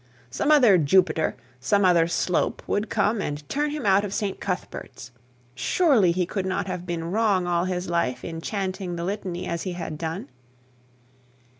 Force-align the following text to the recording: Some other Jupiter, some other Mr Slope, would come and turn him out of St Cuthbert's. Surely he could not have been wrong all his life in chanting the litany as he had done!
Some 0.31 0.49
other 0.49 0.79
Jupiter, 0.79 1.35
some 1.59 1.85
other 1.85 2.07
Mr 2.07 2.11
Slope, 2.11 2.63
would 2.67 2.89
come 2.89 3.21
and 3.21 3.47
turn 3.47 3.69
him 3.69 3.85
out 3.85 4.03
of 4.03 4.15
St 4.15 4.39
Cuthbert's. 4.39 5.11
Surely 5.53 6.11
he 6.11 6.25
could 6.25 6.47
not 6.47 6.65
have 6.65 6.87
been 6.87 7.11
wrong 7.11 7.45
all 7.45 7.65
his 7.65 7.87
life 7.87 8.25
in 8.25 8.41
chanting 8.41 8.95
the 8.95 9.03
litany 9.03 9.45
as 9.45 9.61
he 9.61 9.73
had 9.73 9.99
done! 9.99 10.27